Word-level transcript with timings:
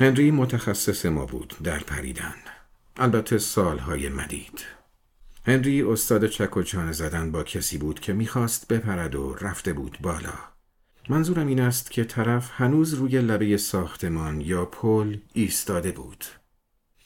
هنری 0.00 0.30
متخصص 0.30 1.06
ما 1.06 1.26
بود 1.26 1.54
در 1.64 1.78
پریدن. 1.78 2.34
البته 2.96 3.38
سالهای 3.38 4.08
مدید. 4.08 4.64
هنری 5.46 5.82
استاد 5.82 6.26
چک 6.26 6.56
و 6.56 6.62
چانه 6.62 6.92
زدن 6.92 7.32
با 7.32 7.42
کسی 7.42 7.78
بود 7.78 8.00
که 8.00 8.12
می‌خواست 8.12 8.68
بپرد 8.68 9.14
و 9.14 9.34
رفته 9.34 9.72
بود 9.72 9.98
بالا. 10.00 10.34
منظورم 11.08 11.46
این 11.46 11.60
است 11.60 11.90
که 11.90 12.04
طرف 12.04 12.50
هنوز 12.54 12.94
روی 12.94 13.20
لبه 13.20 13.56
ساختمان 13.56 14.40
یا 14.40 14.64
پل 14.64 15.16
ایستاده 15.32 15.92
بود. 15.92 16.24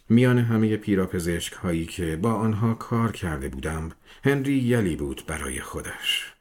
میان 0.09 0.39
همه 0.39 0.77
پیراپزشک 0.77 1.53
هایی 1.53 1.87
که 1.87 2.17
با 2.17 2.33
آنها 2.33 2.75
کار 2.75 3.13
کرده 3.13 3.49
بودم 3.49 3.91
هنری 4.25 4.59
یلی 4.59 4.97
بود 4.97 5.25
برای 5.27 5.61
خودش. 5.61 6.35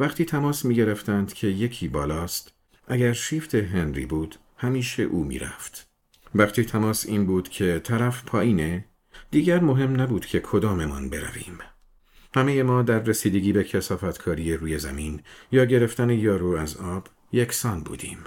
وقتی 0.00 0.24
تماس 0.24 0.64
می 0.64 0.74
گرفتند 0.74 1.32
که 1.32 1.46
یکی 1.46 1.88
بالاست 1.88 2.52
اگر 2.88 3.12
شیفت 3.12 3.54
هنری 3.54 4.06
بود 4.06 4.36
همیشه 4.62 5.02
او 5.02 5.24
می‌رفت. 5.24 5.88
وقتی 6.34 6.64
تماس 6.64 7.06
این 7.06 7.26
بود 7.26 7.48
که 7.48 7.80
طرف 7.84 8.24
پایینه 8.24 8.84
دیگر 9.30 9.60
مهم 9.60 10.00
نبود 10.00 10.26
که 10.26 10.40
کداممان 10.40 11.10
برویم. 11.10 11.58
همه 12.34 12.62
ما 12.62 12.82
در 12.82 12.98
رسیدگی 12.98 13.52
به 13.52 13.64
کسافتکاری 13.64 14.56
روی 14.56 14.78
زمین 14.78 15.20
یا 15.52 15.64
گرفتن 15.64 16.10
یارو 16.10 16.56
از 16.56 16.76
آب 16.76 17.08
یکسان 17.32 17.80
بودیم. 17.80 18.18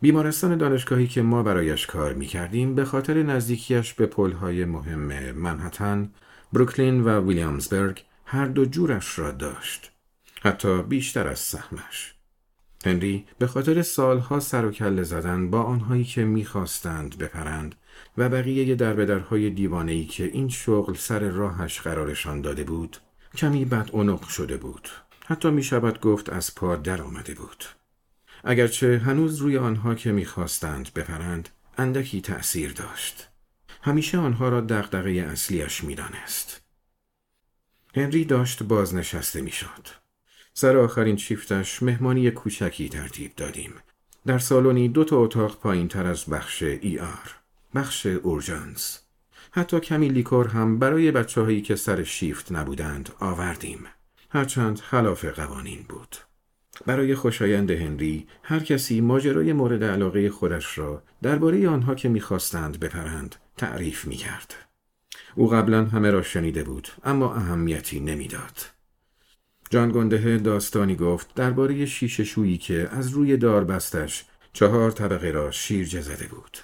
بیمارستان 0.00 0.56
دانشگاهی 0.56 1.06
که 1.06 1.22
ما 1.22 1.42
برایش 1.42 1.86
کار 1.86 2.14
می 2.14 2.26
کردیم 2.26 2.74
به 2.74 2.84
خاطر 2.84 3.22
نزدیکیش 3.22 3.94
به 3.94 4.06
پلهای 4.06 4.64
مهم 4.64 5.32
منحتن، 5.32 6.10
بروکلین 6.52 7.04
و 7.04 7.28
ویلیامزبرگ 7.28 8.04
هر 8.24 8.46
دو 8.46 8.64
جورش 8.64 9.18
را 9.18 9.30
داشت. 9.30 9.90
حتی 10.42 10.82
بیشتر 10.82 11.28
از 11.28 11.38
سهمش. 11.38 12.14
هنری 12.84 13.26
به 13.38 13.46
خاطر 13.46 13.82
سالها 13.82 14.40
سر 14.40 14.64
و 14.64 14.70
کله 14.70 15.02
زدن 15.02 15.50
با 15.50 15.62
آنهایی 15.62 16.04
که 16.04 16.24
می‌خواستند 16.24 17.18
بپرند 17.18 17.74
و 18.18 18.28
بقیه 18.28 18.74
دربدرهای 18.74 19.50
دیوانهی 19.50 20.06
که 20.06 20.24
این 20.24 20.48
شغل 20.48 20.94
سر 20.94 21.18
راهش 21.18 21.80
قرارشان 21.80 22.40
داده 22.40 22.64
بود 22.64 22.96
کمی 23.36 23.64
بد 23.64 23.88
اونق 23.92 24.28
شده 24.28 24.56
بود. 24.56 24.88
حتی 25.26 25.50
می 25.50 25.62
شود 25.62 26.00
گفت 26.00 26.28
از 26.28 26.54
پا 26.54 26.76
در 26.76 27.02
آمده 27.02 27.34
بود. 27.34 27.64
اگرچه 28.44 28.98
هنوز 28.98 29.36
روی 29.36 29.58
آنها 29.58 29.94
که 29.94 30.12
می‌خواستند 30.12 30.94
بپرند 30.94 31.48
اندکی 31.78 32.20
تأثیر 32.20 32.72
داشت. 32.72 33.28
همیشه 33.82 34.18
آنها 34.18 34.48
را 34.48 34.60
دغدغه 34.60 35.10
اصلیش 35.10 35.84
می‌دانست. 35.84 36.62
هنری 37.96 38.24
داشت 38.24 38.62
بازنشسته 38.62 39.40
می‌شد. 39.40 39.99
سر 40.60 40.76
آخرین 40.76 41.16
شیفتش 41.16 41.82
مهمانی 41.82 42.30
کوچکی 42.30 42.88
ترتیب 42.88 43.32
دادیم. 43.36 43.72
در 44.26 44.38
سالونی 44.38 44.88
دو 44.88 45.04
تا 45.04 45.16
اتاق 45.16 45.58
پایین 45.60 45.88
تر 45.88 46.06
از 46.06 46.24
بخش 46.24 46.62
ای 46.62 46.98
آر. 46.98 47.34
بخش 47.74 48.06
اورژانس. 48.06 49.00
حتی 49.50 49.80
کمی 49.80 50.08
لیکور 50.08 50.48
هم 50.48 50.78
برای 50.78 51.10
بچه 51.10 51.40
هایی 51.40 51.62
که 51.62 51.76
سر 51.76 52.04
شیفت 52.04 52.52
نبودند 52.52 53.10
آوردیم. 53.20 53.78
هرچند 54.30 54.78
خلاف 54.78 55.24
قوانین 55.24 55.84
بود. 55.88 56.16
برای 56.86 57.14
خوشایند 57.14 57.70
هنری 57.70 58.26
هر 58.42 58.60
کسی 58.60 59.00
ماجرای 59.00 59.52
مورد 59.52 59.84
علاقه 59.84 60.30
خودش 60.30 60.78
را 60.78 61.02
درباره 61.22 61.68
آنها 61.68 61.94
که 61.94 62.08
می‌خواستند 62.08 62.80
بپرند 62.80 63.36
تعریف 63.56 64.04
می‌کرد. 64.04 64.54
او 65.34 65.48
قبلا 65.48 65.84
همه 65.84 66.10
را 66.10 66.22
شنیده 66.22 66.64
بود 66.64 66.88
اما 67.04 67.34
اهمیتی 67.34 68.00
نمی‌داد. 68.00 68.79
جان 69.72 69.92
گنده 69.92 70.38
داستانی 70.38 70.96
گفت 70.96 71.34
درباره 71.34 71.86
شیشه 71.86 72.24
شویی 72.24 72.58
که 72.58 72.88
از 72.92 73.08
روی 73.08 73.36
دار 73.36 73.64
بستش 73.64 74.24
چهار 74.52 74.90
طبقه 74.90 75.30
را 75.30 75.50
شیر 75.50 75.86
زده 75.86 76.26
بود. 76.26 76.58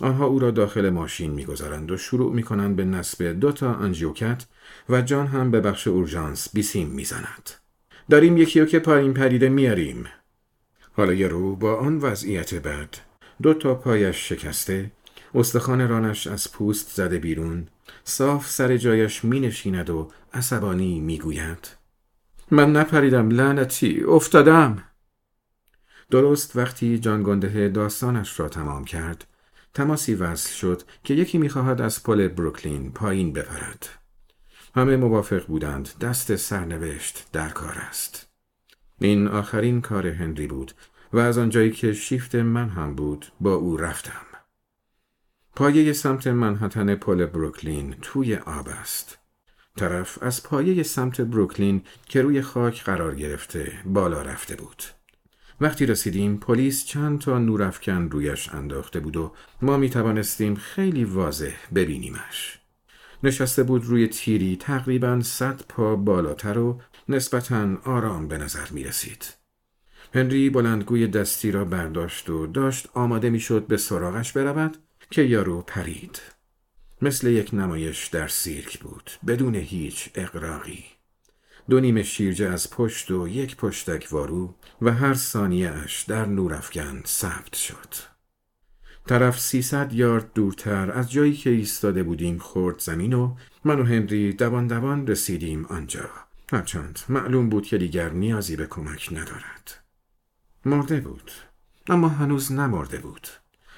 آنها 0.00 0.26
او 0.26 0.38
را 0.38 0.50
داخل 0.50 0.90
ماشین 0.90 1.30
می‌گذارند 1.30 1.90
و 1.90 1.96
شروع 1.96 2.34
می‌کنند 2.34 2.76
به 2.76 2.84
نصب 2.84 3.24
دو 3.24 3.52
تا 3.52 3.74
انجیوکت 3.74 4.46
و 4.88 5.02
جان 5.02 5.26
هم 5.26 5.50
به 5.50 5.60
بخش 5.60 5.88
اورژانس 5.88 6.48
بیسیم 6.54 6.88
می‌زند. 6.88 7.50
داریم 8.10 8.36
یکی 8.36 8.66
که 8.66 8.78
پایین 8.78 9.14
پریده 9.14 9.48
میاریم. 9.48 10.04
حالا 10.92 11.26
رو 11.26 11.56
با 11.56 11.76
آن 11.76 11.98
وضعیت 11.98 12.54
بد 12.54 12.88
دو 13.42 13.54
تا 13.54 13.74
پایش 13.74 14.28
شکسته 14.28 14.90
استخوان 15.34 15.88
رانش 15.88 16.26
از 16.26 16.52
پوست 16.52 16.90
زده 16.94 17.18
بیرون 17.18 17.66
صاف 18.04 18.50
سر 18.50 18.76
جایش 18.76 19.24
می 19.24 19.40
نشیند 19.40 19.90
و 19.90 20.10
عصبانی 20.34 21.00
می 21.00 21.18
گوید 21.18 21.75
من 22.50 22.72
نپریدم 22.72 23.30
لعنتی 23.30 24.04
افتادم. 24.04 24.84
درست 26.10 26.56
وقتی 26.56 26.98
جان 26.98 27.22
گنده 27.22 27.68
داستانش 27.68 28.40
را 28.40 28.48
تمام 28.48 28.84
کرد 28.84 29.26
تماسی 29.74 30.14
وصل 30.14 30.54
شد 30.54 30.82
که 31.04 31.14
یکی 31.14 31.38
می‌خواهد 31.38 31.80
از 31.80 32.02
پل 32.02 32.28
بروکلین 32.28 32.92
پایین 32.92 33.32
بپرد. 33.32 33.88
همه 34.74 34.96
موافق 34.96 35.46
بودند 35.46 35.88
دست 36.00 36.36
سرنوشت 36.36 37.26
در 37.32 37.48
کار 37.48 37.74
است. 37.78 38.28
این 39.00 39.28
آخرین 39.28 39.80
کار 39.80 40.06
هنری 40.06 40.46
بود 40.46 40.72
و 41.12 41.18
از 41.18 41.38
آنجایی 41.38 41.70
که 41.70 41.92
شیفت 41.92 42.34
من 42.34 42.68
هم 42.68 42.94
بود 42.94 43.26
با 43.40 43.54
او 43.54 43.76
رفتم. 43.76 44.26
پایه 45.56 45.92
سمت 45.92 46.26
منحتن 46.26 46.94
پل 46.94 47.26
بروکلین 47.26 47.96
توی 48.02 48.36
آب 48.36 48.68
است. 48.68 49.18
طرف 49.76 50.22
از 50.22 50.42
پایه 50.42 50.82
سمت 50.82 51.20
بروکلین 51.20 51.82
که 52.08 52.22
روی 52.22 52.42
خاک 52.42 52.84
قرار 52.84 53.14
گرفته 53.14 53.72
بالا 53.84 54.22
رفته 54.22 54.56
بود. 54.56 54.82
وقتی 55.60 55.86
رسیدیم 55.86 56.36
پلیس 56.36 56.84
چند 56.84 57.18
تا 57.18 57.38
نورافکن 57.38 58.08
رویش 58.10 58.54
انداخته 58.54 59.00
بود 59.00 59.16
و 59.16 59.32
ما 59.62 59.76
می 59.76 59.90
توانستیم 59.90 60.54
خیلی 60.54 61.04
واضح 61.04 61.54
ببینیمش. 61.74 62.58
نشسته 63.22 63.62
بود 63.62 63.84
روی 63.84 64.06
تیری 64.08 64.56
تقریبا 64.56 65.20
صد 65.20 65.62
پا 65.68 65.96
بالاتر 65.96 66.58
و 66.58 66.80
نسبتا 67.08 67.76
آرام 67.84 68.28
به 68.28 68.38
نظر 68.38 68.70
می 68.70 68.84
رسید. 68.84 69.34
هنری 70.14 70.50
بلندگوی 70.50 71.06
دستی 71.06 71.50
را 71.50 71.64
برداشت 71.64 72.30
و 72.30 72.46
داشت 72.46 72.88
آماده 72.94 73.30
می 73.30 73.40
شد 73.40 73.66
به 73.66 73.76
سراغش 73.76 74.32
برود 74.32 74.76
که 75.10 75.22
یارو 75.22 75.62
پرید. 75.62 76.35
مثل 77.02 77.26
یک 77.26 77.54
نمایش 77.54 78.06
در 78.06 78.28
سیرک 78.28 78.78
بود 78.78 79.10
بدون 79.26 79.54
هیچ 79.54 80.10
اقراقی. 80.14 80.84
دو 81.70 81.80
نیمه 81.80 82.02
شیرجه 82.02 82.48
از 82.48 82.70
پشت 82.70 83.10
و 83.10 83.28
یک 83.28 83.56
پشتک 83.56 84.08
وارو 84.10 84.54
و 84.82 84.92
هر 84.92 85.14
ثانیهش 85.14 86.02
در 86.02 86.26
نورافکن 86.26 87.02
ثبت 87.06 87.54
شد. 87.54 87.94
طرف 89.06 89.40
سیصد 89.40 89.92
یارد 89.92 90.32
دورتر 90.32 90.90
از 90.90 91.10
جایی 91.12 91.32
که 91.32 91.50
ایستاده 91.50 92.02
بودیم 92.02 92.38
خورد 92.38 92.78
زمین 92.80 93.12
و 93.12 93.36
من 93.64 93.80
و 93.80 93.84
هنری 93.84 94.32
دوان 94.32 94.66
دوان 94.66 95.06
رسیدیم 95.06 95.66
آنجا. 95.66 96.10
هرچند 96.52 96.98
معلوم 97.08 97.48
بود 97.48 97.66
که 97.66 97.78
دیگر 97.78 98.08
نیازی 98.08 98.56
به 98.56 98.66
کمک 98.66 99.08
ندارد. 99.12 99.84
مرده 100.64 101.00
بود 101.00 101.30
اما 101.88 102.08
هنوز 102.08 102.52
نمرده 102.52 102.98
بود. 102.98 103.28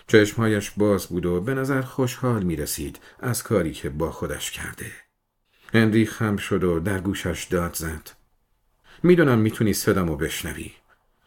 چشمهایش 0.08 0.70
باز 0.70 1.06
بود 1.06 1.26
و 1.26 1.40
به 1.40 1.54
نظر 1.54 1.82
خوشحال 1.82 2.42
می 2.42 2.56
رسید 2.56 2.98
از 3.20 3.42
کاری 3.42 3.72
که 3.72 3.90
با 3.90 4.10
خودش 4.10 4.50
کرده. 4.50 4.92
هنری 5.74 6.06
خم 6.06 6.36
شد 6.36 6.64
و 6.64 6.80
در 6.80 6.98
گوشش 7.00 7.46
داد 7.50 7.74
زد. 7.74 8.10
می‌دونم 9.02 9.38
می‌تونی 9.38 9.72
صدامو 9.72 10.16
بشنوی. 10.16 10.72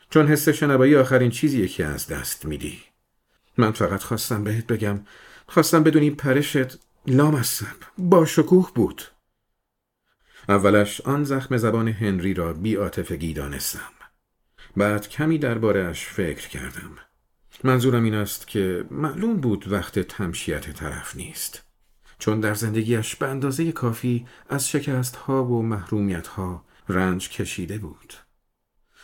چون 0.10 0.28
حس 0.28 0.50
شنوایی 0.50 0.96
آخرین 0.96 1.32
چیزیه 1.32 1.68
که 1.68 1.86
از 1.86 2.08
دست 2.08 2.46
میدی. 2.46 2.80
من 3.58 3.72
فقط 3.72 4.04
خواستم 4.04 4.44
بهت 4.44 4.68
بگم 4.68 5.00
خواستم 5.48 5.84
بدونی 5.84 6.12
پرشت 6.12 6.78
لامصب 7.08 7.78
با 7.98 8.26
شکوه 8.26 8.72
بود. 8.76 9.02
اولش 10.50 11.02
آن 11.02 11.24
زخم 11.24 11.58
زبان 11.58 11.88
هنری 11.88 12.34
را 12.34 12.54
بی 12.54 12.78
آتفگی 12.78 13.34
دانستم. 13.34 13.92
بعد 14.78 15.10
کمی 15.10 15.38
دربارهش 15.38 16.06
فکر 16.06 16.48
کردم. 16.48 16.98
منظورم 17.64 18.04
این 18.04 18.14
است 18.14 18.48
که 18.48 18.86
معلوم 18.92 19.38
بود 19.38 19.72
وقت 19.72 20.00
تمشیت 20.00 20.72
طرف 20.72 21.16
نیست. 21.16 21.64
چون 22.20 22.40
در 22.40 22.54
زندگیش 22.54 23.16
به 23.16 23.28
اندازه 23.28 23.72
کافی 23.72 24.26
از 24.50 24.70
شکست 24.70 25.16
ها 25.16 25.46
و 25.46 25.62
محرومیت 25.64 26.28
ها 26.28 26.66
رنج 26.90 27.30
کشیده 27.30 27.78
بود. 27.78 28.14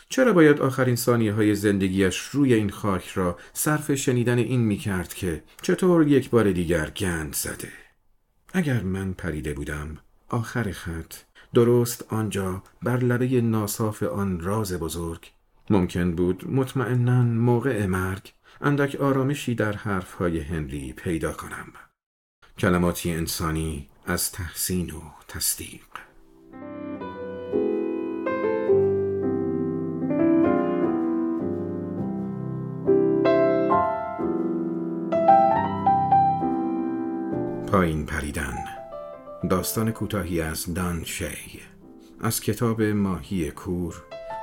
چرا 0.08 0.32
باید 0.32 0.60
آخرین 0.60 0.96
ثانیه 0.96 1.32
های 1.32 1.54
زندگیش 1.54 2.18
روی 2.18 2.54
این 2.54 2.70
خاک 2.70 3.08
را 3.08 3.38
صرف 3.52 3.94
شنیدن 3.94 4.38
این 4.38 4.60
می 4.60 4.76
کرد 4.76 5.14
که 5.14 5.42
چطور 5.62 6.08
یک 6.08 6.30
بار 6.30 6.52
دیگر 6.52 6.90
گند 6.90 7.34
زده؟ 7.34 7.72
اگر 8.52 8.82
من 8.82 9.12
پریده 9.12 9.54
بودم 9.54 9.98
آخر 10.28 10.72
خط 10.72 11.14
درست 11.54 12.04
آنجا 12.12 12.62
بر 12.82 12.96
لبه 12.96 13.40
ناصاف 13.40 14.02
آن 14.02 14.40
راز 14.40 14.72
بزرگ 14.72 15.30
ممکن 15.70 16.14
بود 16.14 16.50
مطمئنا 16.50 17.22
موقع 17.22 17.86
مرگ 17.86 18.32
اندک 18.60 18.96
آرامشی 19.00 19.54
در 19.54 19.72
حرفهای 19.72 20.40
هنری 20.40 20.92
پیدا 20.92 21.32
کنم. 21.32 21.72
کلماتی 22.58 23.10
انسانی 23.10 23.88
از 24.06 24.32
تحسین 24.32 24.90
و 24.90 25.00
تصدیق. 25.28 25.80
پایین 37.72 38.06
پریدن. 38.06 38.54
داستان 39.50 39.90
کوتاهی 39.90 40.40
از 40.40 40.74
دان 40.74 41.04
شی. 41.04 41.60
از 42.20 42.40
کتاب 42.40 42.82
ماهی 42.82 43.50
کور 43.50 43.94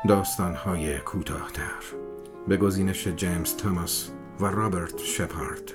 داستانهای 0.08 0.98
کوتاهتر. 1.00 2.05
به 2.48 2.58
گزینش 2.58 3.08
جیمز 3.08 3.58
تاماس 3.58 4.10
و 4.40 4.46
رابرت 4.46 5.00
شپارد. 5.00 5.72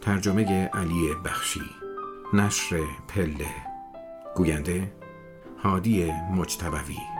ترجمه 0.00 0.66
علی 0.66 1.14
بخشی. 1.24 1.60
نشر 2.32 2.80
پله. 3.08 3.50
گوینده 4.36 4.92
هادی 5.62 6.12
مجتبوی. 6.36 7.17